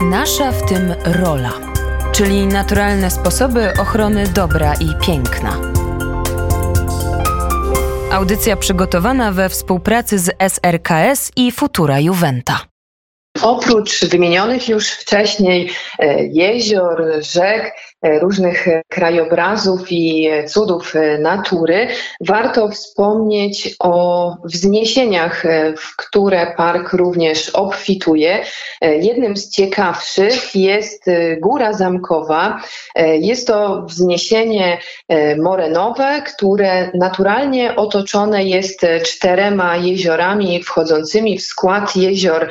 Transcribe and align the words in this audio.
Nasza 0.00 0.52
w 0.52 0.68
tym 0.68 0.94
rola, 1.04 1.52
czyli 2.12 2.46
naturalne 2.46 3.10
sposoby 3.10 3.72
ochrony 3.80 4.28
dobra 4.28 4.74
i 4.74 5.06
piękna. 5.06 5.56
Audycja 8.12 8.56
przygotowana 8.56 9.32
we 9.32 9.48
współpracy 9.48 10.18
z 10.18 10.30
SRKS 10.38 11.32
i 11.36 11.52
Futura 11.52 12.00
Juventa. 12.00 12.60
Oprócz 13.42 14.04
wymienionych 14.04 14.68
już 14.68 14.90
wcześniej 14.90 15.70
e, 15.98 16.24
jezior, 16.26 17.04
rzek, 17.18 17.72
różnych 18.02 18.66
krajobrazów 18.88 19.92
i 19.92 20.30
cudów 20.48 20.94
natury, 21.18 21.88
warto 22.20 22.68
wspomnieć 22.68 23.76
o 23.78 24.36
wzniesieniach, 24.44 25.46
e, 25.46 25.72
w 25.76 25.96
które 25.96 26.54
park 26.56 26.92
również 26.92 27.50
obfituje. 27.50 28.44
Jednym 28.80 29.36
z 29.36 29.50
ciekawszych 29.50 30.54
jest 30.54 31.04
Góra 31.40 31.72
Zamkowa. 31.72 32.62
Jest 33.20 33.46
to 33.46 33.82
wzniesienie 33.82 34.78
morenowe, 35.42 36.22
które 36.22 36.90
naturalnie 36.94 37.76
otoczone 37.76 38.44
jest 38.44 38.86
czterema 39.04 39.76
jeziorami 39.76 40.62
wchodzącymi 40.62 41.38
w 41.38 41.42
skład 41.42 41.96
jezior 41.96 42.50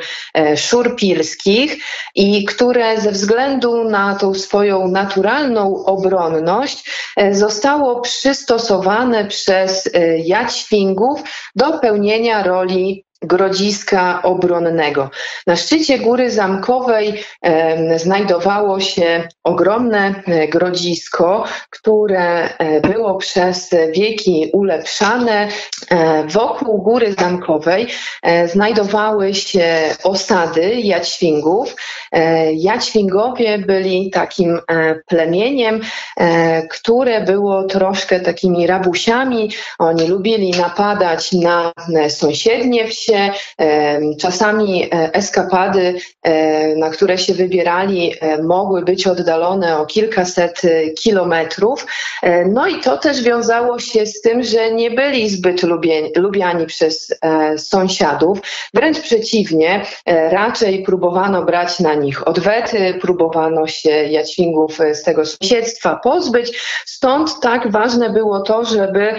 szurpilskich 0.56 1.76
i 2.14 2.44
które 2.44 3.00
ze 3.00 3.12
względu 3.12 3.84
na 3.84 4.14
tą 4.14 4.34
swoją 4.34 4.88
naturalną 4.88 5.39
obronność 5.86 6.90
e, 7.16 7.34
zostało 7.34 8.00
przystosowane 8.00 9.24
przez 9.24 9.90
e, 9.94 10.18
jaćwingów 10.18 11.20
do 11.56 11.78
pełnienia 11.78 12.42
roli 12.42 13.04
grodziska 13.22 14.22
obronnego. 14.22 15.10
Na 15.46 15.56
szczycie 15.56 15.98
Góry 15.98 16.30
Zamkowej 16.30 17.24
znajdowało 17.96 18.80
się 18.80 19.28
ogromne 19.44 20.14
e, 20.26 20.48
grodzisko, 20.48 21.44
które 21.70 22.56
e, 22.58 22.80
było 22.80 23.14
przez 23.14 23.70
wieki 23.92 24.50
ulepszane. 24.52 25.48
E, 25.90 26.24
wokół 26.26 26.82
Góry 26.82 27.14
Zamkowej 27.18 27.86
znajdowały 28.46 29.34
się 29.34 29.66
osady 30.04 30.74
jaćwingów. 30.80 31.76
E, 32.12 32.52
jaćwingowie 32.52 33.58
byli 33.58 34.10
takim 34.10 34.60
plemieniem, 35.06 35.80
które 36.70 37.20
było 37.20 37.64
troszkę 37.64 38.20
takimi 38.20 38.66
rabusiami. 38.66 39.50
Oni 39.78 40.06
lubili 40.06 40.50
napadać 40.50 41.32
na 41.32 41.72
sąsiednie 42.08 42.88
wsie, 42.88 43.09
Czasami 44.20 44.84
e, 44.84 45.14
eskapady, 45.14 45.94
e, 46.22 46.76
na 46.76 46.90
które 46.90 47.18
się 47.18 47.34
wybierali, 47.34 48.14
e, 48.20 48.42
mogły 48.42 48.82
być 48.82 49.06
oddalone 49.06 49.78
o 49.78 49.86
kilkaset 49.86 50.62
kilometrów. 51.02 51.86
No 52.48 52.66
i 52.66 52.80
to 52.80 52.98
też 52.98 53.22
wiązało 53.22 53.78
się 53.78 54.06
z 54.06 54.20
tym, 54.20 54.42
że 54.42 54.72
nie 54.72 54.90
byli 54.90 55.30
zbyt 55.30 55.62
lubiani 56.16 56.66
przez 56.66 57.14
sąsiadów. 57.56 58.38
Wręcz 58.74 59.00
przeciwnie, 59.00 59.84
raczej 60.30 60.82
próbowano 60.82 61.42
brać 61.42 61.80
na 61.80 61.94
nich 61.94 62.28
odwety, 62.28 62.98
próbowano 63.00 63.66
się 63.66 63.90
jaćwingów 63.90 64.78
z 64.92 65.02
tego 65.02 65.26
sąsiedztwa 65.26 66.00
pozbyć. 66.04 66.58
Stąd 66.86 67.40
tak 67.40 67.70
ważne 67.70 68.10
było 68.10 68.40
to, 68.40 68.64
żeby 68.64 69.14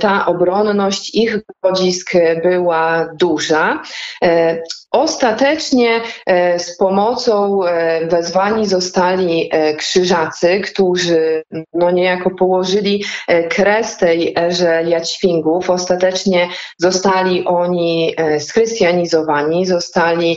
ta 0.00 0.26
obronność 0.26 1.14
ich 1.14 1.38
grodzisk 1.62 2.12
była 2.42 3.08
duża 3.14 3.31
duża. 3.32 3.82
E, 4.24 4.62
ostatecznie 4.90 6.00
e, 6.26 6.58
z 6.58 6.76
pomocą 6.76 7.64
e, 7.64 8.06
wezwani 8.06 8.66
zostali 8.66 9.50
krzyżacy, 9.78 10.60
którzy 10.60 11.42
no 11.74 11.90
niejako 11.90 12.30
położyli 12.30 13.04
kres 13.50 13.96
tej 13.96 14.34
erze 14.38 14.82
jaćwingów. 14.86 15.70
Ostatecznie 15.70 16.48
zostali 16.78 17.44
oni 17.44 18.14
schrystianizowani, 18.38 19.66
zostali 19.66 20.36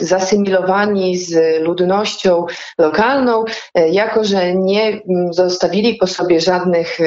zasymilowani 0.00 1.18
z 1.18 1.62
ludnością 1.62 2.46
lokalną, 2.78 3.44
jako 3.74 4.24
że 4.24 4.54
nie 4.54 5.00
zostawili 5.30 5.94
po 5.94 6.06
sobie 6.06 6.40
żadnych 6.40 6.98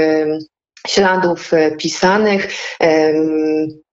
śladów 0.88 1.52
pisanych. 1.80 2.48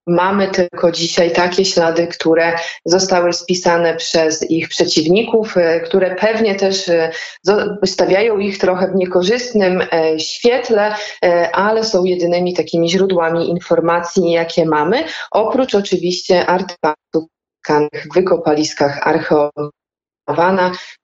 Mamy 0.07 0.49
tylko 0.49 0.93
dzisiaj 0.93 1.33
takie 1.33 1.65
ślady, 1.65 2.07
które 2.07 2.57
zostały 2.85 3.33
spisane 3.33 3.97
przez 3.97 4.51
ich 4.51 4.69
przeciwników, 4.69 5.57
e, 5.57 5.81
które 5.81 6.15
pewnie 6.15 6.55
też 6.55 6.89
e, 6.89 7.11
stawiają 7.85 8.39
ich 8.39 8.59
trochę 8.59 8.89
w 8.89 8.95
niekorzystnym 8.95 9.83
e, 9.93 10.21
świetle, 10.21 10.95
ale 11.53 11.85
są 11.85 12.05
jedynymi 12.05 12.55
takimi 12.55 12.91
źródłami 12.91 13.51
informacji, 13.51 14.31
jakie 14.31 14.67
mamy, 14.67 15.05
oprócz 15.31 15.75
oczywiście 15.75 16.47
artefaktów 16.47 17.25
w 17.95 18.15
wykopaliskach 18.15 19.07
archeologicznych 19.07 19.82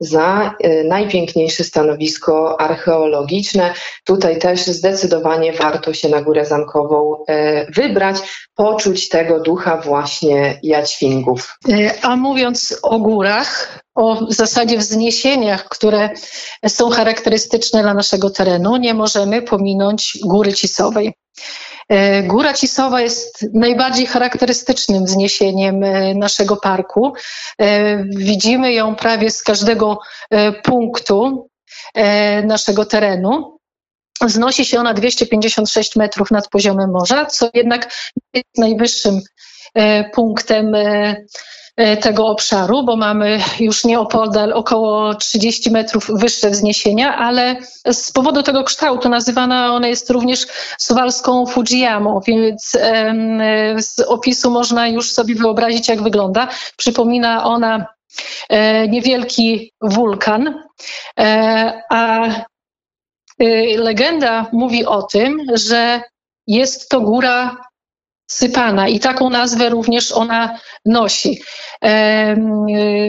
za 0.00 0.54
e, 0.60 0.84
najpiękniejsze 0.84 1.64
stanowisko 1.64 2.60
archeologiczne. 2.60 3.74
Tutaj 4.04 4.38
też 4.38 4.66
zdecydowanie 4.66 5.52
warto 5.52 5.94
się 5.94 6.08
na 6.08 6.22
Górę 6.22 6.46
Zamkową 6.46 7.24
e, 7.28 7.66
wybrać, 7.72 8.16
poczuć 8.54 9.08
tego 9.08 9.40
ducha 9.40 9.76
właśnie 9.76 10.58
jaćwingów. 10.62 11.58
E, 11.68 11.92
a 12.02 12.16
mówiąc 12.16 12.78
o 12.82 12.98
górach, 12.98 13.80
o 13.94 14.26
w 14.26 14.32
zasadzie 14.32 14.78
wzniesieniach, 14.78 15.64
które 15.64 16.10
są 16.68 16.90
charakterystyczne 16.90 17.82
dla 17.82 17.94
naszego 17.94 18.30
terenu, 18.30 18.76
nie 18.76 18.94
możemy 18.94 19.42
pominąć 19.42 20.18
Góry 20.24 20.52
Cisowej. 20.52 21.12
E, 21.88 22.22
Góra 22.22 22.54
Cisowa 22.54 23.00
jest 23.00 23.46
najbardziej 23.54 24.06
charakterystycznym 24.06 25.04
wzniesieniem 25.04 25.84
e, 25.84 26.14
naszego 26.14 26.56
parku. 26.56 27.12
E, 27.60 28.04
widzimy 28.04 28.72
ją 28.72 28.94
prawie 28.94 29.30
z 29.30 29.42
każdego 29.42 29.98
punktu 30.64 31.48
naszego 32.44 32.84
terenu. 32.84 33.58
Wznosi 34.20 34.64
się 34.64 34.80
ona 34.80 34.94
256 34.94 35.96
metrów 35.96 36.30
nad 36.30 36.48
poziomem 36.48 36.90
morza, 36.90 37.26
co 37.26 37.50
jednak 37.54 37.92
jest 38.34 38.58
najwyższym 38.58 39.20
punktem 40.14 40.72
tego 42.00 42.26
obszaru, 42.26 42.82
bo 42.82 42.96
mamy 42.96 43.40
już 43.60 43.84
nieopodal 43.84 44.52
około 44.52 45.14
30 45.14 45.70
metrów 45.70 46.10
wyższe 46.14 46.50
wzniesienia, 46.50 47.16
ale 47.16 47.56
z 47.92 48.12
powodu 48.12 48.42
tego 48.42 48.64
kształtu 48.64 49.08
nazywana 49.08 49.74
ona 49.74 49.88
jest 49.88 50.10
również 50.10 50.46
suwalską 50.78 51.46
Fujiyamą, 51.46 52.20
więc 52.26 52.78
z 53.76 54.00
opisu 54.00 54.50
można 54.50 54.88
już 54.88 55.12
sobie 55.12 55.34
wyobrazić, 55.34 55.88
jak 55.88 56.02
wygląda. 56.02 56.48
Przypomina 56.76 57.44
ona 57.44 57.86
e, 58.48 58.88
niewielki 58.88 59.72
wulkan, 59.80 60.62
e, 61.20 61.82
a 61.90 62.28
legenda 63.76 64.46
mówi 64.52 64.86
o 64.86 65.02
tym, 65.02 65.42
że 65.54 66.02
jest 66.46 66.88
to 66.88 67.00
góra 67.00 67.67
sypana 68.30 68.88
i 68.88 69.00
taką 69.00 69.30
nazwę 69.30 69.68
również 69.68 70.12
ona 70.12 70.58
nosi. 70.84 71.42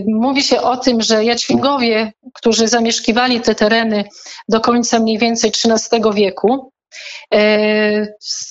Mówi 0.08 0.44
się 0.44 0.62
o 0.62 0.78
tym, 0.78 1.02
że 1.02 1.26
Jaćwingowie, 1.26 2.12
którzy 2.34 2.68
zamieszkiwali 2.68 3.42
te 3.42 3.56
tereny 3.56 4.04
do 4.50 4.62
końca 4.62 5.00
mniej 5.00 5.18
więcej 5.18 5.52
XIII 5.52 6.02
wieku, 6.14 6.72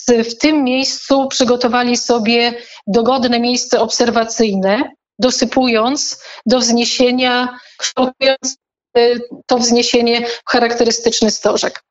w 0.09 0.34
tym 0.41 0.65
miejscu 0.65 1.29
przygotowali 1.29 1.97
sobie 1.97 2.55
dogodne 2.87 3.41
miejsce 3.41 3.81
obserwacyjne, 3.81 4.93
dosypując 5.19 6.23
do 6.47 6.59
wzniesienia, 6.59 7.59
kształtując 7.79 8.56
e, 8.97 9.00
to 9.47 9.59
wzniesienie 9.59 10.26
w 10.26 10.50
charakterystyczny 10.50 11.31
stożek 11.31 11.82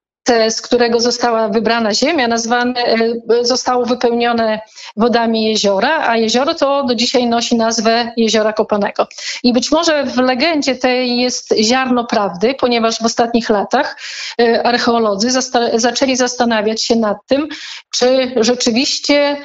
z 0.49 0.61
którego 0.61 0.99
została 0.99 1.49
wybrana 1.49 1.93
ziemia, 1.93 2.27
nazwane, 2.27 2.83
e, 2.83 2.97
zostało 3.41 3.85
wypełnione 3.85 4.61
wodami 4.97 5.45
jeziora, 5.45 6.09
a 6.09 6.17
jezioro 6.17 6.53
to 6.53 6.83
do 6.83 6.95
dzisiaj 6.95 7.27
nosi 7.27 7.55
nazwę 7.55 8.11
Jeziora 8.17 8.53
Kopanego. 8.53 9.07
I 9.43 9.53
być 9.53 9.71
może 9.71 10.03
w 10.03 10.17
legendzie 10.17 10.75
tej 10.75 11.17
jest 11.17 11.53
ziarno 11.61 12.05
prawdy, 12.05 12.55
ponieważ 12.59 12.99
w 12.99 13.05
ostatnich 13.05 13.49
latach 13.49 13.97
e, 14.41 14.63
archeolodzy 14.63 15.29
zaczęli 15.73 16.15
zastanawiać 16.15 16.83
się 16.83 16.95
nad 16.95 17.17
tym, 17.27 17.47
czy 17.91 18.31
rzeczywiście 18.35 19.37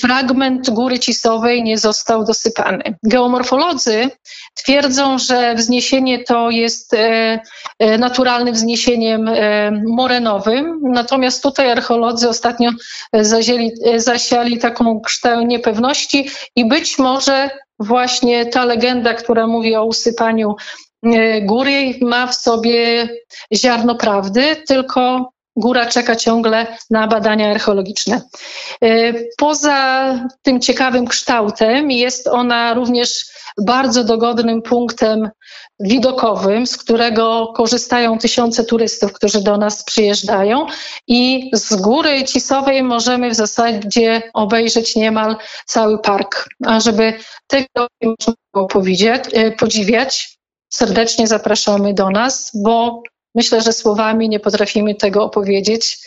fragment 0.00 0.70
Góry 0.70 0.98
Cisowej 0.98 1.62
nie 1.62 1.78
został 1.78 2.24
dosypany. 2.24 2.82
Geomorfolodzy 3.08 4.10
twierdzą, 4.54 5.18
że 5.18 5.54
wzniesienie 5.54 6.24
to 6.24 6.50
jest 6.50 6.94
e, 6.94 7.40
e, 7.78 7.98
naturalnym 7.98 8.54
wzniesieniem 8.54 9.30
morenowym, 9.88 10.80
natomiast 10.82 11.42
tutaj 11.42 11.70
archeolodzy 11.70 12.28
ostatnio 12.28 12.70
zazieli, 13.12 13.72
zasiali 13.96 14.58
taką 14.58 15.00
kształt 15.00 15.46
niepewności 15.46 16.28
i 16.56 16.68
być 16.68 16.98
może 16.98 17.50
właśnie 17.78 18.46
ta 18.46 18.64
legenda, 18.64 19.14
która 19.14 19.46
mówi 19.46 19.76
o 19.76 19.84
usypaniu 19.84 20.54
e, 21.02 21.42
góry, 21.42 21.94
ma 22.00 22.26
w 22.26 22.34
sobie 22.34 23.08
ziarno 23.54 23.94
prawdy, 23.94 24.56
tylko 24.68 25.32
góra 25.56 25.86
czeka 25.86 26.16
ciągle 26.16 26.66
na 26.90 27.06
badania 27.06 27.50
archeologiczne. 27.50 28.20
E, 28.84 29.12
poza 29.36 30.14
tym 30.42 30.60
ciekawym 30.60 31.06
kształtem 31.06 31.90
jest 31.90 32.26
ona 32.26 32.74
również 32.74 33.24
bardzo 33.58 34.04
dogodnym 34.04 34.62
punktem 34.62 35.30
widokowym, 35.80 36.66
z 36.66 36.76
którego 36.76 37.52
korzystają 37.56 38.18
tysiące 38.18 38.64
turystów, 38.64 39.12
którzy 39.12 39.42
do 39.42 39.56
nas 39.56 39.84
przyjeżdżają 39.84 40.66
i 41.06 41.50
z 41.52 41.74
góry 41.74 42.24
Cisowej 42.24 42.82
możemy 42.82 43.30
w 43.30 43.34
zasadzie 43.34 44.22
obejrzeć 44.34 44.96
niemal 44.96 45.36
cały 45.66 45.98
park. 45.98 46.48
A 46.66 46.80
żeby 46.80 47.12
tego 47.46 47.86
można 48.02 48.34
było 48.54 48.68
e, 49.32 49.50
podziwiać, 49.50 50.38
serdecznie 50.68 51.26
zapraszamy 51.26 51.94
do 51.94 52.10
nas, 52.10 52.50
bo 52.54 53.02
myślę, 53.34 53.60
że 53.60 53.72
słowami 53.72 54.28
nie 54.28 54.40
potrafimy 54.40 54.94
tego 54.94 55.24
opowiedzieć 55.24 55.98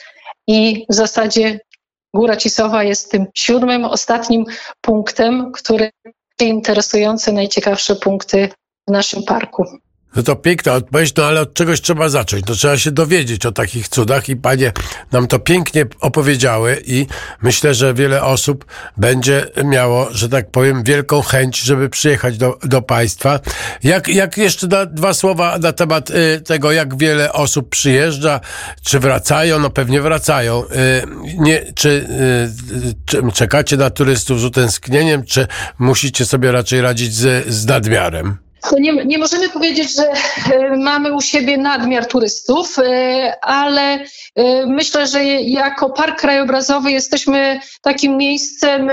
i 0.47 0.85
w 0.89 0.93
zasadzie 0.93 1.59
Góra 2.13 2.35
Cisowa 2.35 2.83
jest 2.83 3.11
tym 3.11 3.25
siódmym, 3.33 3.85
ostatnim 3.85 4.45
punktem, 4.81 5.51
który 5.51 5.91
interesujące, 6.41 7.31
najciekawsze 7.31 7.95
punkty 7.95 8.49
w 8.87 8.91
naszym 8.91 9.23
parku. 9.23 9.65
No 10.15 10.23
to 10.23 10.35
piękna 10.35 10.73
odpowiedź, 10.73 11.15
no 11.17 11.25
ale 11.25 11.41
od 11.41 11.53
czegoś 11.53 11.81
trzeba 11.81 12.09
zacząć. 12.09 12.45
No 12.47 12.55
trzeba 12.55 12.77
się 12.77 12.91
dowiedzieć 12.91 13.45
o 13.45 13.51
takich 13.51 13.87
cudach 13.87 14.29
i 14.29 14.35
panie 14.35 14.71
nam 15.11 15.27
to 15.27 15.39
pięknie 15.39 15.85
opowiedziały 15.99 16.81
i 16.85 17.07
myślę, 17.41 17.73
że 17.73 17.93
wiele 17.93 18.23
osób 18.23 18.65
będzie 18.97 19.47
miało, 19.63 20.07
że 20.11 20.29
tak 20.29 20.51
powiem, 20.51 20.83
wielką 20.83 21.21
chęć, 21.21 21.61
żeby 21.61 21.89
przyjechać 21.89 22.37
do, 22.37 22.59
do 22.63 22.81
państwa. 22.81 23.39
Jak, 23.83 24.07
jak 24.07 24.37
jeszcze 24.37 24.67
na, 24.67 24.85
dwa 24.85 25.13
słowa 25.13 25.57
na 25.57 25.73
temat 25.73 26.09
y, 26.09 26.41
tego, 26.41 26.71
jak 26.71 26.97
wiele 26.97 27.33
osób 27.33 27.69
przyjeżdża, 27.69 28.39
czy 28.83 28.99
wracają? 28.99 29.59
No 29.59 29.69
pewnie 29.69 30.01
wracają. 30.01 30.63
Y, 30.63 30.67
nie, 31.37 31.73
czy, 31.75 31.89
y, 31.89 32.93
czy 33.05 33.23
czekacie 33.33 33.77
na 33.77 33.89
turystów 33.89 34.39
z 34.39 34.43
utęsknieniem, 34.43 35.23
czy 35.23 35.47
musicie 35.79 36.25
sobie 36.25 36.51
raczej 36.51 36.81
radzić 36.81 37.13
z, 37.13 37.47
z 37.47 37.65
nadmiarem? 37.65 38.44
Nie, 38.79 39.05
nie, 39.05 39.17
możemy 39.17 39.49
powiedzieć, 39.49 39.95
że 39.95 40.11
e, 40.11 40.77
mamy 40.77 41.13
u 41.13 41.21
siebie 41.21 41.57
nadmiar 41.57 42.05
turystów, 42.05 42.79
e, 42.79 43.33
ale 43.41 43.99
e, 44.35 44.65
myślę, 44.65 45.07
że 45.07 45.23
jako 45.33 45.89
park 45.89 46.19
krajobrazowy 46.19 46.91
jesteśmy 46.91 47.59
takim 47.81 48.17
miejscem 48.17 48.89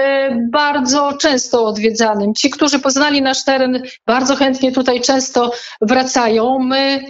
bardzo 0.50 1.12
często 1.12 1.64
odwiedzanym. 1.64 2.34
Ci, 2.34 2.50
którzy 2.50 2.78
poznali 2.78 3.22
nasz 3.22 3.44
teren, 3.44 3.82
bardzo 4.06 4.36
chętnie 4.36 4.72
tutaj 4.72 5.00
często 5.00 5.52
wracają. 5.80 6.58
My 6.58 7.04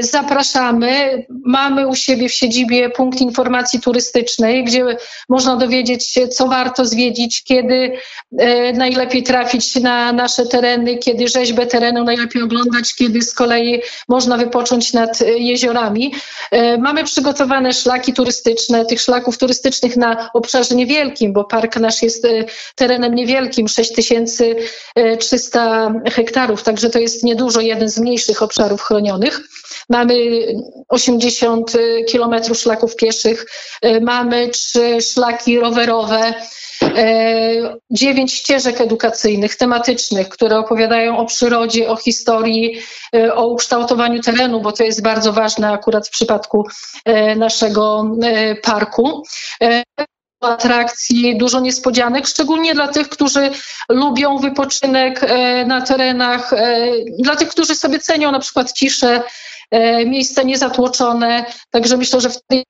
zapraszamy. 0.00 1.24
Mamy 1.44 1.88
u 1.88 1.94
siebie 1.94 2.28
w 2.28 2.32
siedzibie 2.32 2.90
punkt 2.90 3.20
informacji 3.20 3.80
turystycznej, 3.80 4.64
gdzie 4.64 4.96
można 5.28 5.56
dowiedzieć 5.56 6.10
się, 6.10 6.28
co 6.28 6.48
warto 6.48 6.84
zwiedzić, 6.84 7.44
kiedy 7.44 7.92
e, 8.38 8.72
najlepiej 8.72 9.22
trafić 9.22 9.76
na 9.76 10.12
nasze 10.12 10.46
tereny, 10.46 10.98
kiedy 10.98 11.28
rzeźbę 11.28 11.66
terenu 11.66 12.04
najlepiej 12.04 12.42
oglądać, 12.42 12.94
kiedy 12.94 13.22
z 13.22 13.34
kolei 13.34 13.82
można 14.08 14.36
wypocząć 14.36 14.92
nad 14.92 15.20
jeziorami. 15.36 16.14
E, 16.50 16.78
mamy 16.78 17.04
przygotowane 17.04 17.72
szlaki 17.72 18.12
turystyczne, 18.12 18.86
tych 18.86 19.00
szlaków 19.00 19.38
turystycznych 19.38 19.96
na 19.96 20.30
obszarze 20.34 20.74
niewielkim, 20.74 21.32
bo 21.32 21.44
park 21.44 21.76
nasz 21.76 22.02
jest 22.02 22.26
terenem 22.74 23.14
niewielkim, 23.14 23.68
6300 23.68 25.94
hektarów, 26.12 26.62
także 26.62 26.90
to 26.90 26.98
jest 26.98 27.24
niedużo, 27.24 27.60
jeden 27.60 27.88
z 27.88 27.98
mniejszych 27.98 28.42
obszarów 28.42 28.82
chronionych. 28.82 29.40
Mamy 29.88 30.14
80 30.88 31.72
kilometrów 32.08 32.58
szlaków 32.58 32.96
pieszych, 32.96 33.46
e, 33.82 34.00
mamy 34.00 34.48
trzy 34.48 35.00
szlaki 35.00 35.60
rowerowe, 35.60 36.34
e, 36.82 37.76
dziewięć 37.90 38.34
ścieżek 38.34 38.80
edukacyjnych, 38.80 39.56
tematycznych, 39.56 40.28
które 40.28 40.58
opowiadają 40.58 41.18
o 41.18 41.26
przyrodzie, 41.26 41.88
o 41.88 41.96
historii, 41.96 42.78
o 43.34 43.46
ukształtowaniu 43.46 44.22
terenu, 44.22 44.60
bo 44.60 44.72
to 44.72 44.84
jest 44.84 45.02
bardzo 45.02 45.32
ważne 45.32 45.72
akurat 45.72 46.08
w 46.08 46.10
przypadku 46.10 46.66
naszego 47.36 48.04
parku. 48.62 49.22
Atrakcji, 50.40 51.38
dużo 51.38 51.60
niespodzianek, 51.60 52.26
szczególnie 52.26 52.74
dla 52.74 52.88
tych, 52.88 53.08
którzy 53.08 53.50
lubią 53.88 54.38
wypoczynek 54.38 55.20
na 55.66 55.80
terenach, 55.80 56.50
dla 57.18 57.36
tych, 57.36 57.48
którzy 57.48 57.74
sobie 57.74 57.98
cenią 57.98 58.32
na 58.32 58.38
przykład 58.38 58.72
ciszę, 58.72 59.22
miejsce 60.06 60.44
niezatłoczone. 60.44 61.44
Także 61.70 61.96
myślę, 61.96 62.20
że 62.20 62.30
w 62.30 62.42
tej 62.46 62.64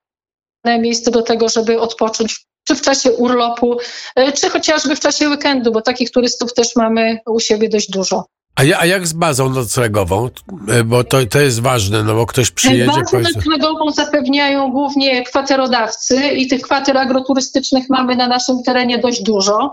miejsce 0.65 1.11
do 1.11 1.23
tego, 1.23 1.49
żeby 1.49 1.81
odpocząć 1.81 2.47
czy 2.65 2.75
w 2.75 2.83
czasie 2.83 3.13
urlopu, 3.13 3.79
e, 4.17 4.33
czy 4.33 4.51
chociażby 4.51 4.97
w 4.97 5.01
czasie 5.01 5.29
weekendu, 5.29 5.73
bo 5.73 5.83
takich 5.83 6.11
turystów 6.11 6.55
też 6.55 6.77
mamy 6.77 7.19
u 7.27 7.41
siebie 7.41 7.69
dość 7.69 7.91
dużo. 7.91 8.25
A, 8.55 8.65
ja, 8.65 8.79
a 8.81 8.87
jak 8.87 9.07
z 9.07 9.13
bazą 9.13 9.49
noclegową? 9.49 10.29
E, 10.69 10.85
bo 10.85 11.05
to, 11.05 11.27
to 11.27 11.41
jest 11.41 11.61
ważne, 11.61 12.03
no 12.03 12.15
bo 12.15 12.27
ktoś 12.27 12.51
przyjedzie... 12.51 12.87
Bazę 12.87 13.01
powiedzmy... 13.11 13.33
noclegową 13.37 13.91
zapewniają 13.91 14.71
głównie 14.71 15.25
kwaterodawcy 15.25 16.29
i 16.29 16.49
tych 16.49 16.63
kwater 16.63 16.99
agroturystycznych 16.99 17.85
mamy 17.91 18.17
na 18.17 18.29
naszym 18.29 18.63
terenie 18.63 18.99
dość 18.99 19.23
dużo. 19.23 19.73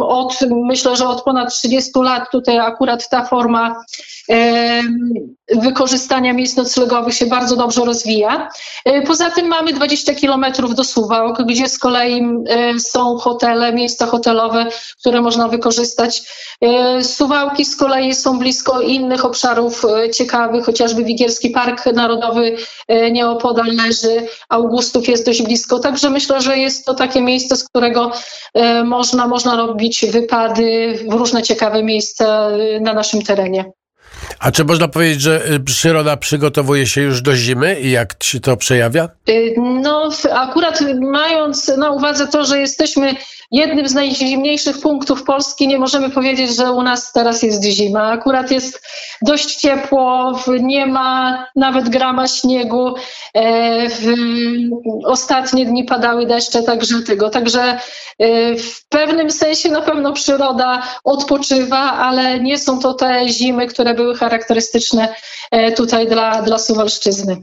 Od, 0.00 0.38
myślę, 0.50 0.96
że 0.96 1.08
od 1.08 1.22
ponad 1.22 1.54
30 1.54 1.90
lat 1.96 2.30
tutaj 2.32 2.58
akurat 2.58 3.08
ta 3.08 3.24
forma 3.24 3.76
wykorzystania 5.48 6.32
miejsc 6.32 6.56
noclegowych 6.56 7.14
się 7.14 7.26
bardzo 7.26 7.56
dobrze 7.56 7.84
rozwija. 7.84 8.48
E, 8.84 9.02
poza 9.02 9.30
tym 9.30 9.46
mamy 9.46 9.72
20 9.72 10.14
kilometrów 10.14 10.74
do 10.74 10.84
Suwałk, 10.84 11.42
gdzie 11.42 11.68
z 11.68 11.78
kolei 11.78 12.26
są 12.78 13.18
hotele, 13.18 13.72
miejsca 13.72 14.06
hotelowe, 14.06 14.66
które 15.00 15.20
można 15.20 15.48
wykorzystać. 15.48 16.22
E, 16.60 17.04
Suwałki 17.04 17.64
z 17.64 17.76
kolei 17.76 18.14
są 18.14 18.38
blisko 18.38 18.80
innych 18.80 19.24
obszarów 19.24 19.84
e, 19.84 20.10
ciekawych, 20.10 20.64
chociażby 20.64 21.04
Wigierski 21.04 21.50
Park 21.50 21.86
Narodowy 21.86 22.56
nieopodal 23.12 23.66
leży, 23.66 24.26
Augustów 24.48 25.08
jest 25.08 25.26
dość 25.26 25.42
blisko, 25.42 25.78
także 25.78 26.10
myślę, 26.10 26.40
że 26.40 26.58
jest 26.58 26.86
to 26.86 26.94
takie 26.94 27.20
miejsce, 27.20 27.56
z 27.56 27.68
którego 27.68 28.12
można, 28.84 29.26
można 29.26 29.56
robić 29.56 30.06
wypady 30.10 30.98
w 31.08 31.12
różne 31.12 31.42
ciekawe 31.42 31.82
miejsca 31.82 32.48
na 32.80 32.94
naszym 32.94 33.22
terenie. 33.22 33.72
A 34.38 34.52
czy 34.52 34.64
można 34.64 34.88
powiedzieć, 34.88 35.20
że 35.20 35.50
y, 35.52 35.60
przyroda 35.60 36.16
przygotowuje 36.16 36.86
się 36.86 37.00
już 37.00 37.22
do 37.22 37.36
zimy 37.36 37.80
i 37.80 37.90
jak 37.90 38.22
się 38.22 38.40
to 38.40 38.56
przejawia? 38.56 39.08
Y, 39.28 39.54
no, 39.58 40.10
akurat 40.32 40.80
mając 41.00 41.68
na 41.68 41.90
uwadze 41.90 42.28
to, 42.28 42.44
że 42.44 42.60
jesteśmy 42.60 43.14
jednym 43.50 43.88
z 43.88 43.94
najzimniejszych 43.94 44.80
punktów 44.80 45.22
Polski, 45.22 45.68
nie 45.68 45.78
możemy 45.78 46.10
powiedzieć, 46.10 46.56
że 46.56 46.72
u 46.72 46.82
nas 46.82 47.12
teraz 47.12 47.42
jest 47.42 47.64
zima. 47.64 48.10
Akurat 48.10 48.50
jest 48.50 48.82
dość 49.22 49.56
ciepło, 49.56 50.38
nie 50.60 50.86
ma 50.86 51.46
nawet 51.56 51.88
grama 51.88 52.28
śniegu. 52.28 52.94
E, 53.36 53.86
ostatnie 55.04 55.66
dni 55.66 55.84
padały 55.84 56.26
deszcze, 56.26 56.62
także 56.62 57.02
tego. 57.02 57.30
Także 57.30 57.62
e, 58.18 58.56
w 58.56 58.88
pewnym 58.88 59.30
sensie 59.30 59.70
na 59.70 59.82
pewno 59.82 60.12
przyroda 60.12 60.82
odpoczywa, 61.04 61.78
ale 61.78 62.40
nie 62.40 62.58
są 62.58 62.78
to 62.78 62.94
te 62.94 63.28
zimy, 63.28 63.66
które 63.66 63.94
były 63.94 64.05
charakterystyczne 64.14 65.14
e, 65.50 65.72
tutaj 65.72 66.08
dla, 66.08 66.42
dla 66.42 66.58
Suwalszczyzny. 66.58 67.36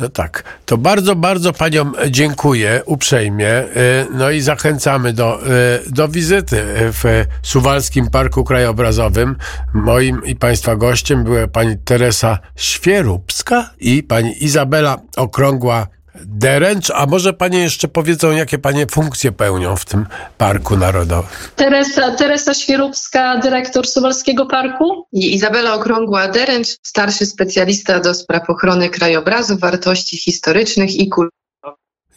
No 0.00 0.08
tak, 0.08 0.44
to 0.66 0.78
bardzo, 0.78 1.16
bardzo 1.16 1.52
Paniom 1.52 1.94
dziękuję 2.10 2.82
uprzejmie. 2.86 3.48
Y, 3.48 3.66
no 4.10 4.30
i 4.30 4.40
zachęcamy 4.40 5.12
do, 5.12 5.46
y, 5.46 5.90
do 5.90 6.08
wizyty 6.08 6.62
w 6.74 7.24
Suwalskim 7.42 8.10
Parku 8.10 8.44
Krajobrazowym. 8.44 9.36
Moim 9.74 10.24
i 10.24 10.36
Państwa 10.36 10.76
gościem 10.76 11.24
była 11.24 11.46
Pani 11.46 11.76
Teresa 11.84 12.38
Świerubska 12.56 13.70
i 13.80 14.02
Pani 14.02 14.44
Izabela 14.44 14.98
Okrągła 15.16 15.86
Deręcz, 16.14 16.90
a 16.90 17.06
może 17.06 17.32
panie 17.32 17.58
jeszcze 17.58 17.88
powiedzą, 17.88 18.30
jakie 18.30 18.58
panie 18.58 18.86
funkcje 18.90 19.32
pełnią 19.32 19.76
w 19.76 19.84
tym 19.84 20.06
Parku 20.38 20.76
Narodowym? 20.76 21.30
Teresa, 21.56 22.16
Teresa 22.16 22.54
Świerubska, 22.54 23.38
dyrektor 23.38 23.86
Suwalskiego 23.86 24.46
Parku. 24.46 25.06
I 25.12 25.34
Izabela 25.34 25.74
Okrągła-Deręcz, 25.74 26.76
starszy 26.82 27.26
specjalista 27.26 28.00
do 28.00 28.14
spraw 28.14 28.50
ochrony 28.50 28.88
krajobrazu, 28.88 29.58
wartości 29.58 30.16
historycznych 30.16 30.96
i 30.96 31.08
kultury. 31.08 31.32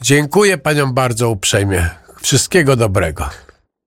Dziękuję 0.01 0.57
paniom 0.57 0.93
bardzo 0.93 1.29
uprzejmie. 1.29 1.89
Wszystkiego 2.21 2.75
dobrego. 2.75 3.29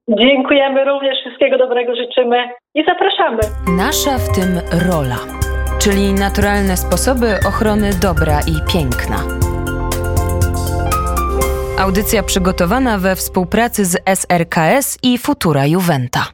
Dziękujemy 0.08 0.84
również, 0.84 1.18
wszystkiego 1.20 1.58
dobrego 1.58 1.92
życzymy 1.96 2.36
i 2.74 2.84
zapraszamy. 2.84 3.40
Nasza 3.76 4.18
w 4.18 4.34
tym 4.34 4.60
rola, 4.88 5.18
czyli 5.78 6.12
naturalne 6.12 6.76
sposoby 6.76 7.38
ochrony 7.48 7.90
dobra 8.02 8.40
i 8.40 8.72
piękna. 8.72 9.47
Audycja 11.78 12.22
przygotowana 12.22 12.98
we 12.98 13.16
współpracy 13.16 13.84
z 13.84 13.96
SRKS 14.06 14.98
i 15.02 15.18
Futura 15.18 15.66
Juventa. 15.66 16.28